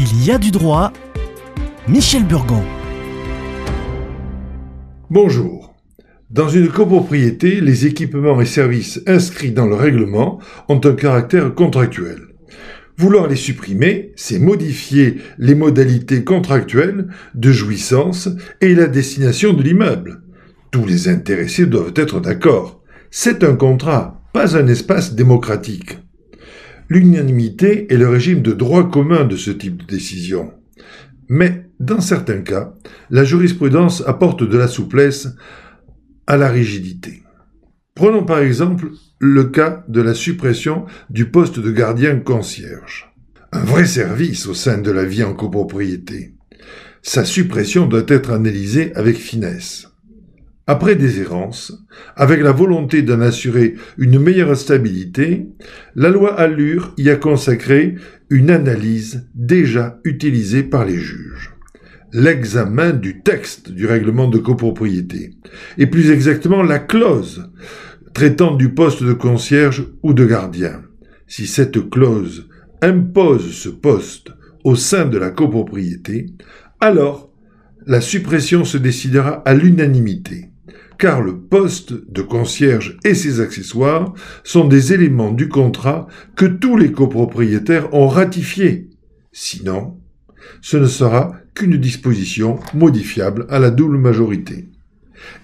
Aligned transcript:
Il 0.00 0.24
y 0.24 0.30
a 0.30 0.38
du 0.38 0.52
droit. 0.52 0.92
Michel 1.88 2.24
Burgon. 2.24 2.62
Bonjour. 5.10 5.74
Dans 6.30 6.48
une 6.48 6.68
copropriété, 6.68 7.60
les 7.60 7.84
équipements 7.84 8.40
et 8.40 8.46
services 8.46 9.02
inscrits 9.08 9.50
dans 9.50 9.66
le 9.66 9.74
règlement 9.74 10.38
ont 10.68 10.80
un 10.84 10.92
caractère 10.92 11.52
contractuel. 11.52 12.28
Vouloir 12.96 13.26
les 13.26 13.34
supprimer, 13.34 14.12
c'est 14.14 14.38
modifier 14.38 15.16
les 15.36 15.56
modalités 15.56 16.22
contractuelles 16.22 17.08
de 17.34 17.50
jouissance 17.50 18.28
et 18.60 18.76
la 18.76 18.86
destination 18.86 19.52
de 19.52 19.64
l'immeuble. 19.64 20.22
Tous 20.70 20.86
les 20.86 21.08
intéressés 21.08 21.66
doivent 21.66 21.94
être 21.96 22.20
d'accord. 22.20 22.84
C'est 23.10 23.42
un 23.42 23.56
contrat, 23.56 24.22
pas 24.32 24.56
un 24.56 24.68
espace 24.68 25.14
démocratique. 25.14 25.98
L'unanimité 26.88 27.92
est 27.92 27.96
le 27.98 28.08
régime 28.08 28.40
de 28.40 28.52
droit 28.52 28.90
commun 28.90 29.24
de 29.24 29.36
ce 29.36 29.50
type 29.50 29.82
de 29.82 29.86
décision. 29.86 30.52
Mais, 31.28 31.66
dans 31.80 32.00
certains 32.00 32.40
cas, 32.40 32.74
la 33.10 33.24
jurisprudence 33.24 34.02
apporte 34.06 34.42
de 34.42 34.56
la 34.56 34.68
souplesse 34.68 35.28
à 36.26 36.36
la 36.36 36.48
rigidité. 36.48 37.22
Prenons 37.94 38.24
par 38.24 38.38
exemple 38.38 38.90
le 39.18 39.44
cas 39.44 39.84
de 39.88 40.00
la 40.00 40.14
suppression 40.14 40.86
du 41.10 41.30
poste 41.30 41.58
de 41.58 41.70
gardien 41.70 42.20
concierge. 42.20 43.12
Un 43.52 43.64
vrai 43.64 43.86
service 43.86 44.46
au 44.46 44.54
sein 44.54 44.78
de 44.78 44.90
la 44.90 45.04
vie 45.04 45.24
en 45.24 45.34
copropriété. 45.34 46.34
Sa 47.02 47.24
suppression 47.24 47.86
doit 47.86 48.04
être 48.08 48.30
analysée 48.30 48.94
avec 48.94 49.16
finesse. 49.16 49.88
Après 50.70 50.96
des 50.96 51.20
errances, 51.20 51.72
avec 52.14 52.42
la 52.42 52.52
volonté 52.52 53.00
d'en 53.00 53.22
assurer 53.22 53.76
une 53.96 54.18
meilleure 54.18 54.54
stabilité, 54.54 55.48
la 55.94 56.10
loi 56.10 56.38
Allure 56.38 56.92
y 56.98 57.08
a 57.08 57.16
consacré 57.16 57.94
une 58.28 58.50
analyse 58.50 59.26
déjà 59.34 59.98
utilisée 60.04 60.62
par 60.62 60.84
les 60.84 60.98
juges 60.98 61.54
l'examen 62.12 62.92
du 62.92 63.20
texte 63.20 63.70
du 63.70 63.86
règlement 63.86 64.28
de 64.28 64.38
copropriété, 64.38 65.34
et 65.76 65.86
plus 65.86 66.10
exactement 66.10 66.62
la 66.62 66.78
clause 66.78 67.50
traitant 68.14 68.54
du 68.54 68.70
poste 68.70 69.02
de 69.02 69.12
concierge 69.12 69.86
ou 70.02 70.14
de 70.14 70.24
gardien. 70.24 70.82
Si 71.26 71.46
cette 71.46 71.90
clause 71.90 72.48
impose 72.80 73.52
ce 73.52 73.68
poste 73.68 74.32
au 74.64 74.74
sein 74.74 75.04
de 75.04 75.18
la 75.18 75.30
copropriété, 75.30 76.26
alors 76.80 77.30
la 77.86 78.00
suppression 78.00 78.64
se 78.64 78.78
décidera 78.78 79.42
à 79.44 79.54
l'unanimité, 79.54 80.50
car 80.98 81.22
le 81.22 81.38
poste 81.38 81.94
de 82.10 82.22
concierge 82.22 82.98
et 83.04 83.14
ses 83.14 83.40
accessoires 83.40 84.12
sont 84.44 84.66
des 84.66 84.92
éléments 84.92 85.32
du 85.32 85.48
contrat 85.48 86.08
que 86.36 86.46
tous 86.46 86.76
les 86.76 86.92
copropriétaires 86.92 87.94
ont 87.94 88.08
ratifiés. 88.08 88.90
Sinon, 89.32 89.98
ce 90.60 90.76
ne 90.76 90.86
sera 90.86 91.32
qu'une 91.54 91.76
disposition 91.76 92.58
modifiable 92.74 93.46
à 93.48 93.58
la 93.58 93.70
double 93.70 93.98
majorité. 93.98 94.68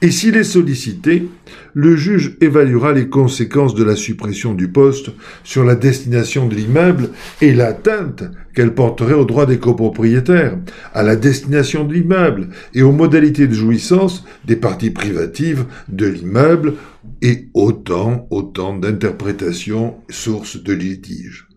Et 0.03 0.11
s'il 0.11 0.37
est 0.37 0.45
sollicité, 0.45 1.29
le 1.73 1.97
juge 1.97 2.37
évaluera 2.41 2.93
les 2.93 3.09
conséquences 3.09 3.75
de 3.75 3.85
la 3.85 3.97
suppression 3.97 4.55
du 4.55 4.69
poste 4.69 5.11
sur 5.43 5.65
la 5.65 5.75
destination 5.75 6.47
de 6.47 6.55
l'immeuble 6.55 7.11
et 7.41 7.55
l'atteinte 7.55 8.25
qu'elle 8.55 8.75
porterait 8.75 9.15
aux 9.15 9.25
droits 9.25 9.47
des 9.47 9.59
copropriétaires, 9.59 10.59
à 10.93 11.03
la 11.03 11.17
destination 11.17 11.85
de 11.85 11.95
l'immeuble 11.95 12.51
et 12.75 12.83
aux 12.83 12.93
modalités 12.93 13.47
de 13.47 13.55
jouissance 13.55 14.25
des 14.45 14.57
parties 14.57 14.91
privatives 14.91 15.65
de 15.89 16.07
l'immeuble 16.07 16.75
et 17.23 17.49
autant, 17.55 18.27
autant 18.31 18.77
d'interprétations 18.77 19.97
sources 20.09 20.63
de 20.63 20.73
litiges. 20.73 21.49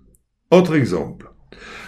Autre 0.52 0.76
exemple. 0.76 1.32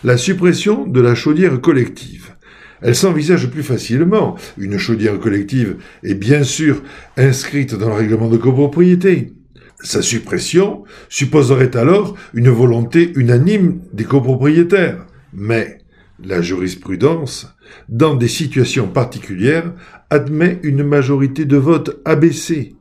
La 0.03 0.17
suppression 0.17 0.85
de 0.85 1.01
la 1.01 1.15
chaudière 1.15 1.59
collective. 1.59 2.35
Elle 2.81 2.95
s'envisage 2.95 3.49
plus 3.49 3.63
facilement. 3.63 4.35
Une 4.57 4.77
chaudière 4.77 5.19
collective 5.19 5.77
est 6.03 6.15
bien 6.15 6.43
sûr 6.43 6.81
inscrite 7.17 7.75
dans 7.75 7.89
le 7.89 7.95
règlement 7.95 8.29
de 8.29 8.37
copropriété. 8.37 9.33
Sa 9.81 10.01
suppression 10.01 10.83
supposerait 11.07 11.75
alors 11.77 12.15
une 12.33 12.49
volonté 12.49 13.11
unanime 13.15 13.79
des 13.93 14.03
copropriétaires. 14.03 15.05
Mais 15.33 15.79
la 16.23 16.41
jurisprudence, 16.41 17.53
dans 17.87 18.15
des 18.15 18.27
situations 18.27 18.87
particulières, 18.87 19.73
admet 20.09 20.59
une 20.63 20.83
majorité 20.83 21.45
de 21.45 21.57
vote 21.57 22.01
abaissée. 22.03 22.75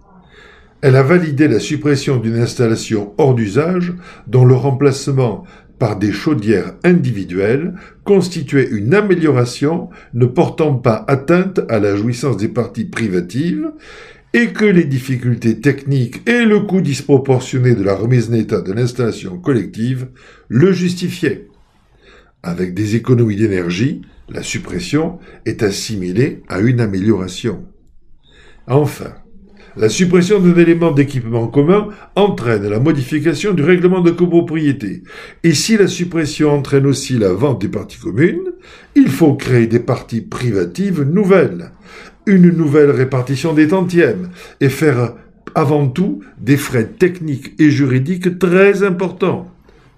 Elle 0.81 0.97
a 0.97 1.03
validé 1.03 1.49
la 1.49 1.59
suppression 1.59 2.19
d'une 2.19 2.39
installation 2.39 3.15
hors 3.19 3.35
d'usage 3.35 3.95
dont 4.27 4.45
le 4.45 4.55
remplacement 4.55 5.45
par 5.79 5.99
des 5.99 6.13
chaudières 6.13 6.75
individuelles 6.85 7.75
constituait 8.05 8.69
une 8.71 8.95
amélioration 8.95 9.89
ne 10.15 10.27
portant 10.27 10.75
pas 10.75 11.05
atteinte 11.09 11.61
à 11.69 11.79
la 11.79 11.97
jouissance 11.97 12.37
des 12.37 12.49
parties 12.49 12.85
privatives 12.85 13.71
et 14.35 14.49
que 14.49 14.65
les 14.65 14.85
difficultés 14.85 15.61
techniques 15.61 16.29
et 16.29 16.45
le 16.45 16.61
coût 16.61 16.81
disproportionné 16.81 17.75
de 17.75 17.83
la 17.83 17.95
remise 17.95 18.31
en 18.31 18.35
état 18.35 18.61
de 18.61 18.73
l'installation 18.73 19.39
collective 19.39 20.09
le 20.49 20.73
justifiaient. 20.73 21.49
Avec 22.43 22.75
des 22.75 22.97
économies 22.97 23.37
d'énergie, 23.37 24.03
la 24.29 24.43
suppression 24.43 25.19
est 25.47 25.63
assimilée 25.63 26.43
à 26.49 26.61
une 26.61 26.81
amélioration. 26.81 27.65
Enfin, 28.67 29.15
la 29.79 29.89
suppression 29.89 30.41
d'un 30.41 30.57
élément 30.57 30.91
d'équipement 30.91 31.47
commun 31.47 31.89
entraîne 32.17 32.69
la 32.69 32.81
modification 32.81 33.55
du 33.55 33.63
règlement 33.63 34.01
de 34.01 34.11
copropriété. 34.11 35.05
Et 35.45 35.55
si 35.55 35.77
la 35.77 35.87
suppression 35.87 36.51
entraîne 36.51 36.85
aussi 36.85 37.17
la 37.17 37.33
vente 37.33 37.61
des 37.61 37.69
parties 37.69 37.99
communes, 37.99 38.53
il 38.97 39.09
faut 39.09 39.35
créer 39.35 39.69
des 39.69 39.79
parties 39.79 40.21
privatives 40.21 41.03
nouvelles, 41.03 41.71
une 42.27 42.51
nouvelle 42.51 42.91
répartition 42.91 43.53
des 43.53 43.69
tantièmes, 43.69 44.31
et 44.61 44.69
faire 44.69 45.15
avant 45.55 45.87
tout 45.87 46.21
des 46.41 46.57
frais 46.57 46.87
techniques 46.87 47.55
et 47.61 47.71
juridiques 47.71 48.39
très 48.39 48.83
importants. 48.83 49.49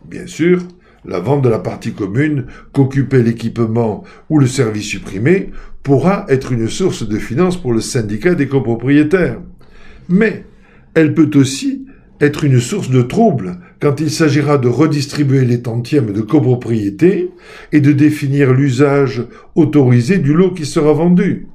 Bien 0.04 0.26
sûr, 0.26 0.60
la 1.06 1.20
vente 1.20 1.42
de 1.42 1.48
la 1.48 1.58
partie 1.58 1.94
commune 1.94 2.44
qu'occupait 2.72 3.22
l'équipement 3.22 4.04
ou 4.28 4.38
le 4.38 4.46
service 4.46 4.88
supprimé 4.88 5.50
pourra 5.82 6.26
être 6.28 6.52
une 6.52 6.68
source 6.68 7.08
de 7.08 7.18
finances 7.18 7.56
pour 7.56 7.72
le 7.72 7.80
syndicat 7.80 8.34
des 8.34 8.46
copropriétaires 8.46 9.38
mais 10.10 10.44
elle 10.94 11.14
peut 11.14 11.30
aussi 11.34 11.86
être 12.20 12.44
une 12.44 12.60
source 12.60 12.90
de 12.90 13.00
trouble 13.00 13.56
quand 13.80 14.00
il 14.00 14.10
s'agira 14.10 14.58
de 14.58 14.68
redistribuer 14.68 15.44
les 15.44 15.62
tantièmes 15.62 16.12
de 16.12 16.20
copropriété 16.20 17.30
et 17.72 17.80
de 17.80 17.92
définir 17.92 18.52
l'usage 18.52 19.22
autorisé 19.54 20.18
du 20.18 20.34
lot 20.34 20.50
qui 20.50 20.66
sera 20.66 20.92
vendu. 20.92 21.48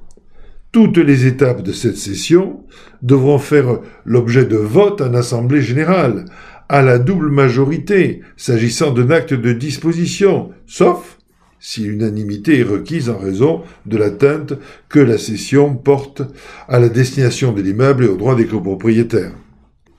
Toutes 0.72 0.98
les 0.98 1.28
étapes 1.28 1.62
de 1.62 1.72
cette 1.72 1.98
session 1.98 2.62
devront 3.02 3.38
faire 3.38 3.80
l'objet 4.04 4.46
de 4.46 4.58
vote 4.58 5.02
en 5.02 5.14
Assemblée 5.14 5.62
générale, 5.62 6.26
à 6.68 6.82
la 6.82 6.98
double 6.98 7.30
majorité, 7.30 8.22
s'agissant 8.36 8.92
d'un 8.92 9.12
acte 9.12 9.34
de 9.34 9.54
disposition, 9.54 10.50
sauf 10.66 11.20
si 11.60 11.82
l'unanimité 11.82 12.60
est 12.60 12.64
requise 12.64 13.10
en 13.10 13.18
raison 13.18 13.62
de 13.86 13.98
l'atteinte 13.98 14.54
que 14.90 15.00
la 15.00 15.18
cession 15.18 15.76
porte 15.76 16.22
à 16.68 16.80
la 16.80 16.90
destination 16.90 17.54
de 17.54 17.62
l'immeuble 17.62 18.06
et 18.06 18.08
aux 18.08 18.18
droits 18.18 18.36
des 18.36 18.46
copropriétaires. 18.46 19.34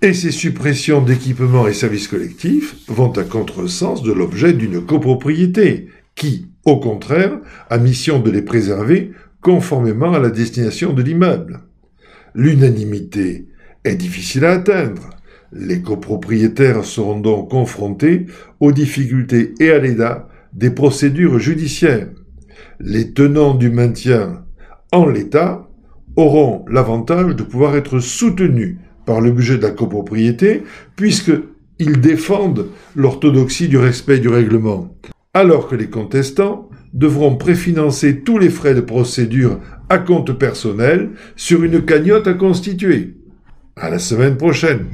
Et 0.02 0.12
ces 0.12 0.30
suppressions 0.30 1.00
d'équipements 1.00 1.66
et 1.66 1.72
services 1.72 2.08
collectifs 2.08 2.76
vont 2.86 3.12
à 3.12 3.24
contresens 3.24 4.02
de 4.02 4.12
l'objet 4.12 4.52
d'une 4.52 4.84
copropriété, 4.84 5.88
qui, 6.14 6.48
au 6.64 6.78
contraire, 6.78 7.38
a 7.70 7.78
mission 7.78 8.20
de 8.20 8.30
les 8.30 8.42
préserver 8.42 9.12
conformément 9.40 10.12
à 10.12 10.18
la 10.18 10.30
destination 10.30 10.92
de 10.92 11.02
l'immeuble. 11.02 11.60
L'unanimité 12.34 13.46
est 13.84 13.96
difficile 13.96 14.44
à 14.44 14.52
atteindre. 14.52 15.10
Les 15.52 15.80
copropriétaires 15.80 16.84
seront 16.84 17.20
donc 17.20 17.50
confrontés 17.50 18.26
aux 18.60 18.72
difficultés 18.72 19.54
et 19.60 19.70
à 19.70 19.78
l'état 19.78 20.28
des 20.56 20.70
procédures 20.70 21.38
judiciaires. 21.38 22.08
Les 22.80 23.12
tenants 23.12 23.54
du 23.54 23.70
maintien 23.70 24.44
en 24.90 25.06
l'état 25.06 25.68
auront 26.16 26.64
l'avantage 26.68 27.36
de 27.36 27.42
pouvoir 27.42 27.76
être 27.76 28.00
soutenus 28.00 28.78
par 29.04 29.20
le 29.20 29.30
budget 29.30 29.58
de 29.58 29.62
la 29.62 29.70
copropriété 29.70 30.62
puisqu'ils 30.96 32.00
défendent 32.00 32.68
l'orthodoxie 32.96 33.68
du 33.68 33.76
respect 33.76 34.18
du 34.18 34.28
règlement, 34.28 34.96
alors 35.34 35.68
que 35.68 35.76
les 35.76 35.90
contestants 35.90 36.70
devront 36.94 37.36
préfinancer 37.36 38.22
tous 38.22 38.38
les 38.38 38.48
frais 38.48 38.74
de 38.74 38.80
procédure 38.80 39.60
à 39.90 39.98
compte 39.98 40.32
personnel 40.32 41.10
sur 41.36 41.62
une 41.62 41.84
cagnotte 41.84 42.26
à 42.26 42.32
constituer. 42.32 43.14
À 43.76 43.90
la 43.90 43.98
semaine 43.98 44.38
prochaine. 44.38 44.86